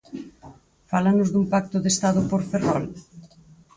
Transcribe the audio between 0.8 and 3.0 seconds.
¿Fálanos dun pacto de Estado por Ferrol?